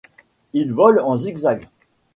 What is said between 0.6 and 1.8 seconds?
vole en zig-zag.